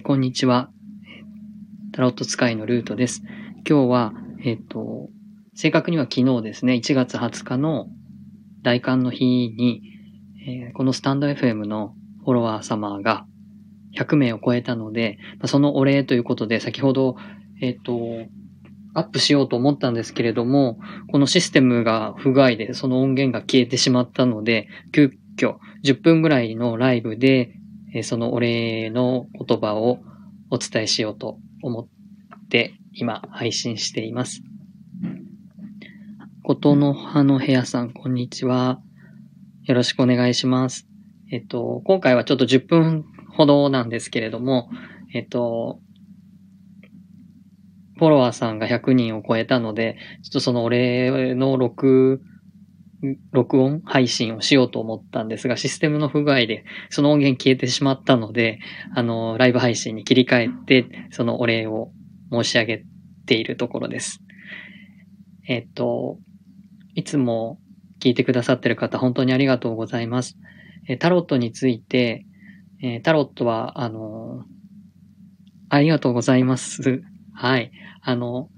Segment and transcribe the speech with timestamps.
[0.00, 0.70] ーこんにちは。
[1.92, 3.22] タロット使いのルートです。
[3.68, 4.12] 今日は、
[4.42, 5.10] えっ、と、
[5.54, 7.86] 正確には昨日ですね、1月20日の
[8.62, 9.82] 大寒の日に、
[10.46, 11.94] えーこのスタンド FM の
[12.24, 13.26] フォロワー様が
[13.94, 17.16] 100名を超えたので、まあそのお礼ということで、先ほど、
[17.60, 17.94] えっ、と、
[18.94, 20.78] アップしようと思ったんですけれども、
[21.12, 27.52] このシステムが不具合でその音源が消えてしまったので、急遽10分ぐらいのライブで、
[28.02, 29.98] そのお礼の言葉を
[30.50, 34.42] お伝えしようと思って今配信しています。
[36.42, 38.80] ことの葉の部屋さん、こんにちは。
[39.64, 40.88] よろしくお願いします。
[41.30, 43.04] えっと、今回はちょっと10分
[43.36, 44.68] ほどなんですけれども、
[45.14, 45.80] えっと、
[47.98, 52.22] フォロワーさんが100人を超えたので、ちょっとそのお礼の録、
[53.32, 58.58] 録音配信をしようと思ったんですが、システムの不具合でその音源消えてしまったので、
[58.94, 61.92] あの、ライブ配信に切り替えて、そのお礼を
[62.30, 62.84] 申し上げ
[63.26, 64.20] ているところです。
[65.48, 66.18] えっと、
[66.94, 67.58] いつも
[68.00, 70.36] 聞いてくださってる方、本当にありがとうございます。
[70.88, 72.26] えタロットについて、
[72.82, 74.44] えタロットは、あの
[75.68, 77.02] ありがとうございます。
[77.32, 77.70] はい。
[78.02, 78.48] あの、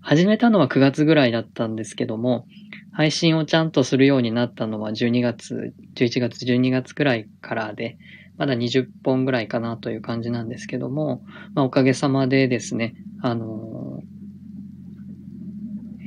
[0.00, 2.46] 始めたのは9月ぐらいだったんですけども、
[2.94, 7.98] 配信をちゃんとするようになったのは12月、11月、12月くらいからで、
[8.36, 11.22] まだ20本ぐらいかなという感じなんですけども、
[11.54, 14.00] まあおかげさまでですね、あの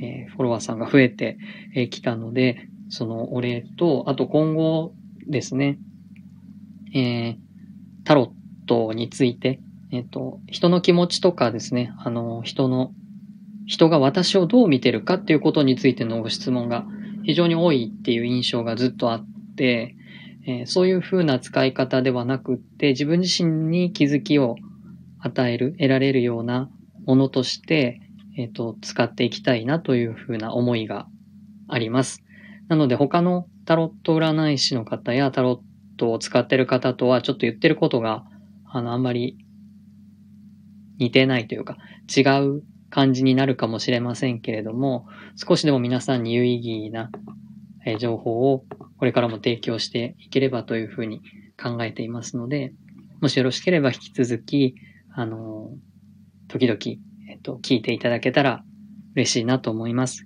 [0.00, 1.38] えーフォロワーさんが増えて
[1.74, 4.94] えーきたので、そのお礼と、あと今後
[5.26, 5.78] ですね、
[6.94, 7.48] えー
[8.08, 9.60] タロットについて、
[9.92, 12.94] えっ、と、人の気持ちとかですね、あの、人の、
[13.68, 16.86] 人が私をどう見てるかっていうことについてのご質問が
[17.22, 19.94] 非常に多いっていう印象がずっとあって、
[20.46, 24.56] えーそういう風な使い方ではなくって、自分自身に気づきを
[25.20, 26.70] 与える、得られるような
[27.04, 28.00] ものとして、
[28.38, 31.06] えっ、と、使っていきたいなという風な思いが
[31.68, 32.24] あります。
[32.68, 38.24] なので他のタロット占い師の方やタロットを使ってる方とはちょっと言ってることが、
[38.64, 39.36] あの、あんまり
[40.98, 41.76] 似てないというか、
[42.16, 45.06] 違う感じになるかもしれませんけれども、
[45.36, 47.10] 少しでも皆さんに有意義な
[47.98, 48.64] 情報を
[48.98, 51.22] これからも提供していければというふうに
[51.60, 52.72] 考えていますので、
[53.20, 54.74] もしよろしければ引き続き、
[55.12, 55.70] あの
[56.48, 56.78] 時々、
[57.30, 58.64] えっと、聞いていただけたら
[59.14, 60.24] 嬉しいなと思います。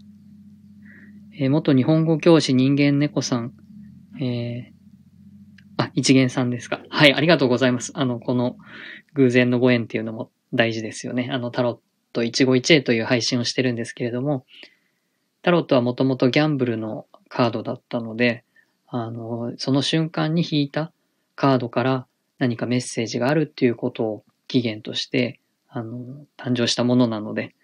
[1.38, 3.52] えー元日本語教師人間猫さん、
[4.20, 4.72] えー
[5.78, 6.82] あ、一元さんですか。
[6.90, 7.92] はい、ありがとうございます。
[7.94, 8.56] あの、この
[9.14, 11.28] 偶然のご縁っていうのも大事ですよね。
[11.32, 11.80] あの、タロット
[12.22, 14.44] 一期一会という配信をしてるんですけれども、
[15.42, 18.44] タロットはもともとギャンブルのカードだったので、
[18.86, 20.92] あの、その瞬間に引いた
[21.34, 22.06] カードから
[22.38, 27.54] 何かメッセージがあるっていうことを起源として、あの、誕生したものなので、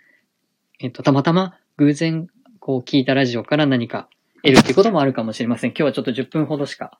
[0.80, 4.08] えっと、たまたま偶然こう聞いたラジオから何か
[4.42, 5.70] 得るっていうこともあるかもしれません。
[5.70, 6.98] 今日はちょっと10分ほどしか、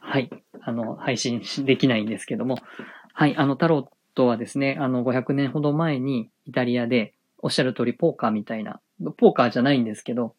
[0.00, 0.30] はい、
[0.62, 2.56] あの、配信できないんですけども、
[3.12, 8.80] はい、あの、タロットはですね、あの、500年ほど前にイタリアで、おっしゃる通りポーカーみたいな、
[9.16, 10.34] ポーカーじゃないんですけど、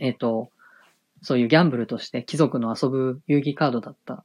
[0.00, 0.50] えっ、と、
[1.22, 4.24] そういうギャンブルとして貴族の遊ぶ遊戯カードだった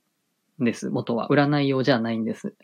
[0.60, 0.90] んです。
[0.90, 1.30] 元は。
[1.30, 2.56] 占い用じゃないんです。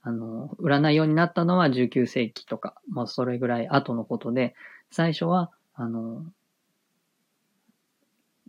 [0.00, 4.54] あの、占い用になったのは19世紀とか、まあそれぐらい後のことで、
[4.90, 6.24] 最初は、あの、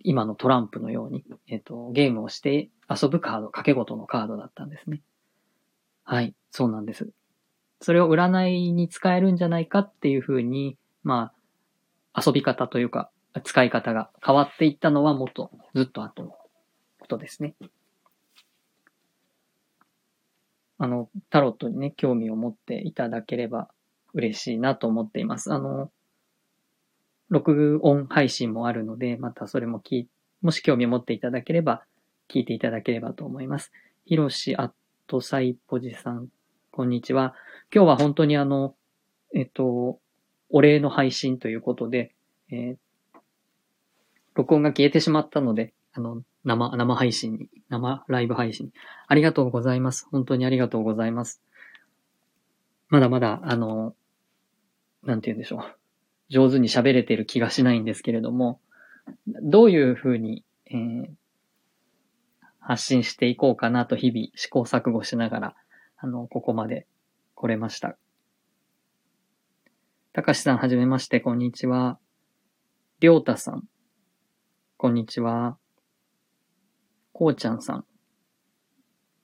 [0.02, 5.02] 今のトランプのように、えっ、と、ゲームをして遊ぶカード、掛け事のカードだったんですね。
[6.06, 7.10] はい、そうなんです。
[7.82, 11.34] それを占いに使えるんじゃないかっていうふうに、ま
[12.14, 13.12] あ、遊び方というか、
[13.44, 17.56] 使い方が変わっていったのはもっとずっと後のことですね。
[20.78, 23.68] あの、タロットにね、興味を持っていただければ
[24.14, 25.52] 嬉しいなと思っています。
[25.52, 25.92] あの、
[27.28, 30.10] 録音配信もあるので、またそれも聞い、
[30.42, 31.84] もし興味を持っていただければ、
[32.30, 33.74] 聞いていただければと思います。
[34.06, 34.72] ひろしアッ
[35.08, 36.30] トサイポジさん、
[36.76, 37.34] こんにちは。
[37.74, 38.76] 今日は本当にあの、
[39.34, 40.02] えっと、
[40.50, 42.14] お礼の配信ということで、
[42.52, 42.76] えー
[44.36, 48.74] 録音が消えてしまったので、あの、生、生配信に、生ライブ配信。
[49.08, 50.06] ありがとうございます。
[50.12, 51.42] 本当にありがとうございます。
[52.90, 53.96] まだまだ、あの、
[55.04, 55.62] なんて言うんでしょう。
[56.28, 58.60] 上手に喋れてる気がしないんですけれども、
[59.26, 61.06] どういうふうに、えー
[62.68, 65.56] 発信していこうかなと日々試行錯誤しながら、
[65.98, 66.88] あの、ここまで
[67.36, 67.98] 来れました。
[70.14, 72.00] たかしさんはじめまして、こんにちは。
[73.00, 73.64] りょうたさん、
[74.78, 75.58] こんにちは。
[77.14, 77.86] こうちゃんさん、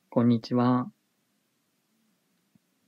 [0.10, 0.90] こんにちは。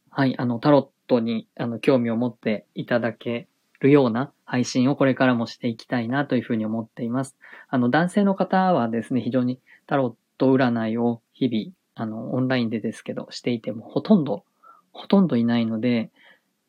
[0.10, 3.48] はい、あの、タロットに、あの、興味を持っていただけ
[3.80, 7.36] るような配信をこれからもしていきたいなというふうに思っています。
[7.68, 14.46] あの、男性の方はですね、非常にタロット占いを日々、あの、オンラインでですけど、していてもほとんど、
[14.92, 16.12] ほとんどいないので、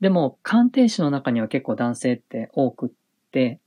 [0.00, 2.91] でも、鑑定士の中には結構男性って多くっ
[3.31, 3.61] て、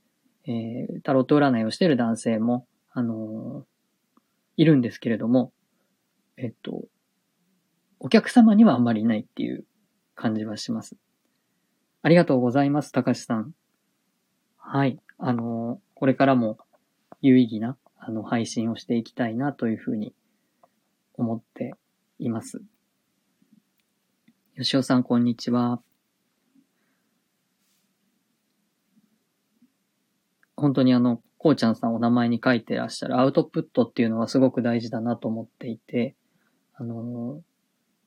[0.46, 4.22] えー、タロット占いをしてる男性も、あのー、
[4.58, 5.52] いるんですけれども、
[6.38, 6.84] えっと、
[8.00, 9.66] お客様にはあんまりいないっていう
[10.16, 10.96] 感じはします。
[12.04, 13.54] ありがとうございます、高橋さん。
[14.58, 15.00] はい。
[15.18, 16.60] あの、これからも
[17.22, 20.14] 有意義な、あの、配信をしていきたいなというふうに
[21.18, 21.74] 思って
[22.20, 22.62] います。
[24.56, 25.82] 吉尾さん、こんにちは。
[30.56, 36.16] 本当にあの、こうちゃんさんお名前に書いてらっしゃるアウトプットっていうのはすごく大事だなと思っていて、
[36.74, 37.42] あの、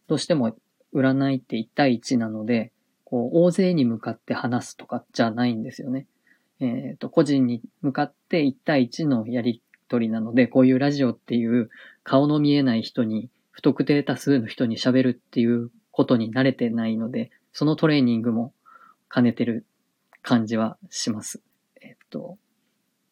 [0.09, 0.57] どうしても
[0.93, 2.73] 占いって1対1なので、
[3.05, 6.07] こう、大勢に向かって話すとかじゃないんですよね。
[6.61, 11.69] えっ、ー、と、個人に向かって1対1のやりとりなので、こういうラジオっていう
[12.05, 18.55] 顔の見えない人に、不特定多数の人に喋るっていうことに慣れてないので、そのトレーニングも
[19.13, 19.67] 兼ねてる
[20.23, 21.43] 感じはします。
[21.83, 22.39] えっと、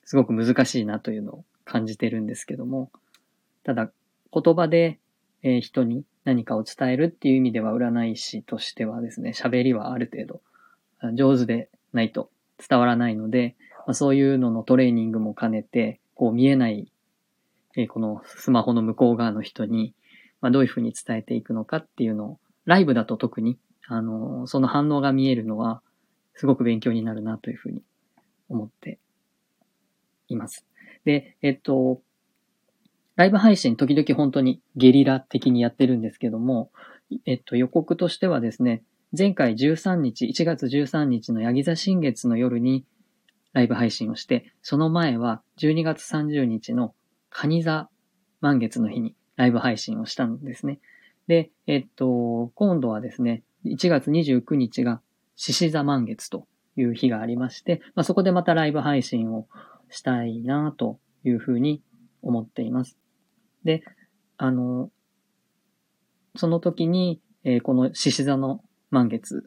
[0.04, 2.90] すごく難しいなというのを感じてるんですけども、
[3.64, 3.90] ただ
[4.32, 4.98] 言葉で、
[5.42, 10.40] え人に何かを伝えるっていう意味では占い師としてはですね、喋りはある程度
[11.14, 12.30] 上手でないと
[12.68, 16.90] 伝わらないので、まあ、そういうののトレーニングも兼ねて、こう見えない、
[17.76, 19.94] えこのスマホの向こう側の人に、
[20.40, 23.56] まあ、どういうふうに伝えていくのかっていうのを、ライブだと特に、
[23.86, 25.80] あの、その反応が見えるのは、
[26.34, 27.84] すごく勉強になるなというふうに
[28.48, 28.98] 思って
[30.26, 30.66] います。
[31.04, 32.02] で、えっと、
[33.14, 36.72] ライブ配信時々本当にゲリラ的にやってるんですけども、
[37.26, 38.82] えっと、予告としてはですね、
[39.16, 42.84] 前回13日、1月13日のヤギ座新月の夜に
[43.52, 46.94] ライブ配信をして、その前は12月30日の
[47.30, 47.88] 蟹座
[48.40, 50.80] 満月の日にライブ配信をしたんですね。
[51.26, 55.00] で、えっと、今度はですね、1月29日が
[55.36, 56.46] 獅子座満月と
[56.76, 59.46] いう日がありまして、まあ、そこでまたライブ配信を
[59.90, 61.82] したいなというふうに
[62.22, 62.98] 思っています。
[63.64, 63.82] で、
[64.36, 64.90] あの、
[66.36, 69.44] その時に、えー、この獅子座の満月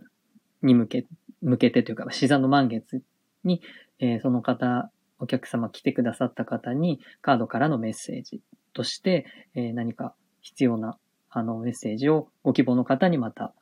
[0.61, 1.07] に向け、
[1.41, 3.01] 向けてというか、獅子座の満月
[3.43, 3.61] に、
[3.99, 4.91] えー、その方、
[5.21, 8.41] お客様来てくださった方にカードからのメッセージ
[8.73, 10.97] として、え、何か必要な
[11.29, 13.53] あのメッセージをご希望の方にまた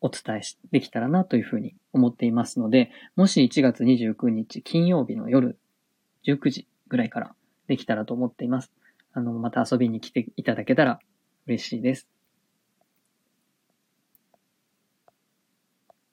[0.00, 0.40] お伝え
[0.72, 5.58] できたらなというふうに思っていますので、もし1月29日金曜日の夜
[6.26, 7.34] 19時ぐらいから
[7.68, 8.72] できたらと思っています。
[9.12, 10.98] あの、また遊びに来ていただけたら
[11.46, 12.08] 嬉しいです。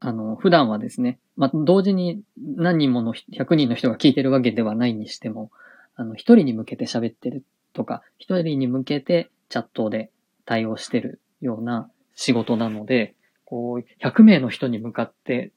[0.06, 5.50] あの、普段はですね、まあ、同時に何人もの100人の人が聞いてるわけではないにしても、
[5.96, 10.12] あの、一人に向けて喋ってるとか、一人に向けてチャットで
[10.46, 15.54] 対応してるような仕事なので、こう、100名の人に向かって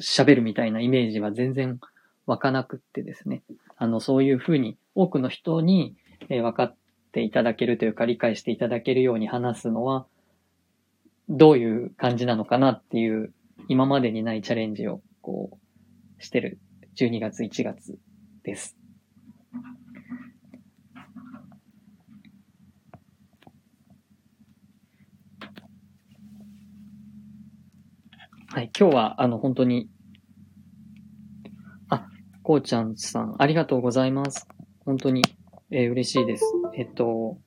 [0.00, 1.80] 喋るみたいなイメージは全然
[2.26, 3.42] 湧かなくってですね。
[3.76, 5.96] あの、そういうふうに多くの人に、
[6.28, 6.74] えー、分かっ
[7.10, 10.06] ていただけるというか理解していただけるように話すのは、
[11.28, 13.32] どういう感じなのかなっていう、
[13.68, 15.58] 今までにないチャレンジを、こ
[16.18, 16.58] う、してる
[16.96, 17.98] 12月1月
[18.42, 18.76] です。
[28.48, 29.88] はい、今日は、あの、本当に
[31.88, 32.06] あ
[32.42, 34.46] こうちゃんさん、ありがとうございます。
[34.84, 35.22] 本当に、
[35.70, 36.44] えー、嬉しいです。
[36.76, 37.38] えっと、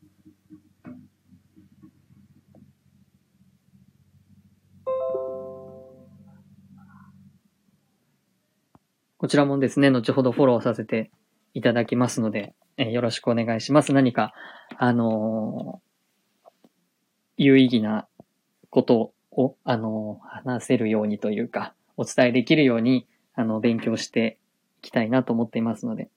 [9.18, 11.10] こちらもですね、後ほどフォローさせて
[11.54, 13.94] いただきますので、え、よろしくお願いします。
[13.94, 14.34] 何か、
[14.78, 15.82] あの、
[17.38, 18.08] 有意義な
[18.70, 24.38] ことを、あの、話せるようにというか、お伝えできるように、あの、勉強して
[24.80, 26.10] いきたいなと思っていますので、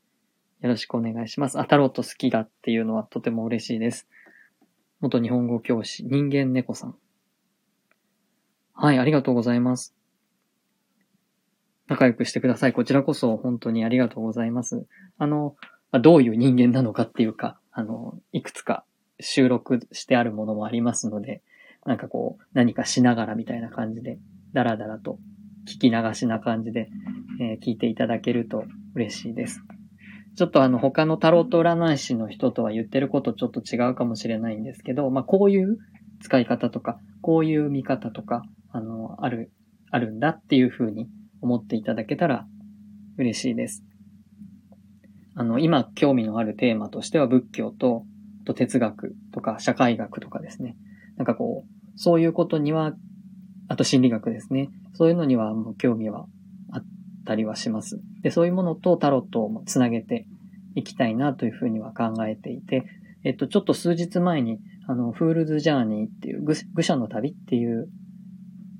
[0.60, 1.60] よろしくお願いします。
[1.60, 4.08] あ、タロット好きだっていうのはとても嬉しいです。
[5.00, 6.96] 元日本語教師、人間猫さん。
[8.74, 9.94] はい、ありがとうございます。
[11.88, 12.72] 仲良くしてください。
[12.72, 14.86] こちらこそ本当にありがとうございます。
[15.16, 15.56] あの、
[15.92, 18.84] どういう人間なのかっていうか、あの、いくつか
[19.20, 21.42] 収録してあるものもありますので、
[21.86, 24.18] なんかこう、何かしながらみたいな感じで、
[24.52, 25.18] だらだらと
[25.66, 26.90] 聞き流しな感じで、
[27.40, 28.64] えー、聞いていただけると
[28.94, 29.62] 嬉しいです。
[30.36, 35.78] ちょっとあの他のタロット占い師の人とは言ってることちょっと違うかもしれないんですけど、まあこういう
[36.20, 39.50] 使い方とか、こういう見方とか、あの、ある、
[39.90, 41.08] あるんだっていうふうに
[41.40, 42.46] 思っていただけたら
[43.16, 43.84] 嬉しいです。
[45.34, 48.04] あの、今興味のあるテーマとしては仏教と、
[48.44, 50.76] と哲学とか社会学とかですね。
[51.16, 52.94] なんかこう、そういうことには、
[53.68, 54.70] あと心理学ですね。
[54.94, 56.26] そういうのにはもう興味は
[56.72, 56.84] あっ
[57.24, 58.00] たりはします。
[58.22, 60.26] で、そういうものとタロットをもつなげて
[60.74, 62.84] いきたいなというふうには考えていて、
[63.24, 67.88] えっと、ちょっと数日前に、あの、 Fool's Journey っていう愚者の旅っていう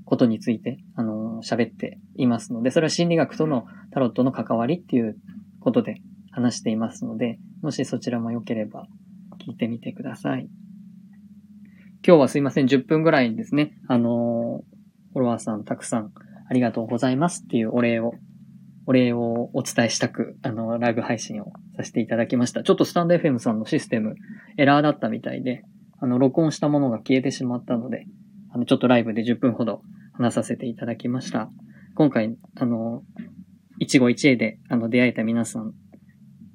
[0.05, 5.17] ことについて、あの、喋っていますので、それは心理学とのタロットの関わりっていう
[5.61, 8.87] ことで話していますので、もしそちらも良ければ
[9.47, 10.49] 聞いてみてください。
[12.07, 14.63] 今日はすいません、10分ぐらいですね、あの、
[15.13, 16.13] フォロワーさんたくさん
[16.49, 18.15] ありがとうございますっていうお礼を、
[18.87, 22.63] お礼をお伝えしたく、あの、ライブ配信をさせていただきました。
[22.63, 24.15] ちょっとスタンド FM さんのシステム、
[24.57, 25.65] エラーだったみたいで、
[26.01, 28.07] あの、録音したものが消えてしまったので、
[28.51, 29.83] あの、ちょっとライブで10分ほど
[30.19, 31.49] 話させていただきました。
[31.95, 33.05] 今回、あの、
[33.79, 35.75] 一期一会で、あの、出会えた皆さん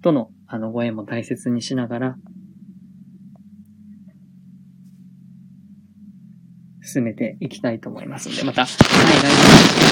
[0.01, 2.15] との、あの、ご縁も大切にしながら、
[6.81, 8.71] 進めていきたいと思いますので、また、はい、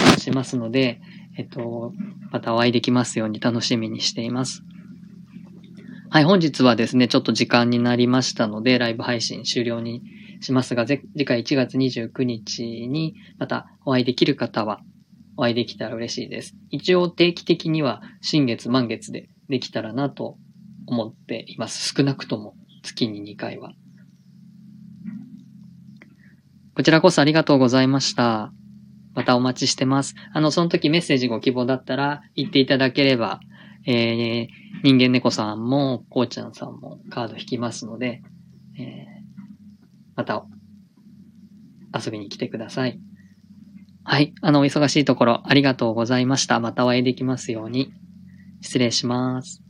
[0.06, 1.00] 来年しますので、
[1.38, 1.94] えっと、
[2.30, 4.63] またお会いできますように楽しみにしています。
[6.10, 10.04] はい、本日はですね、ちょっと時間になりましたので、ライブ配信終了に
[10.41, 14.81] しますが、次回1月29日にまたお会いできる方は
[15.38, 16.55] お会いできたら嬉しいです。
[16.71, 20.38] 一応定期的には新月満月でできたらなと
[20.88, 21.93] 思っています。
[21.95, 23.74] 少なくとも月に2回は。
[26.75, 28.51] こちらこそありがとうございました。
[29.13, 30.15] またお待ちしてます。
[30.33, 33.41] あの、その時メッセージご希望だったら言っていただければ、
[33.86, 34.48] えー、
[34.83, 38.21] 人間猫さんも、こうちゃんさんもカード引きますので、
[38.79, 39.11] えー
[40.15, 40.46] また
[41.94, 43.00] 遊びに来てください。
[44.03, 44.34] はい。
[44.41, 46.60] あの、お忙しいところありがとうございました。
[46.60, 47.94] またお会いできますように。
[48.62, 49.62] 失礼します。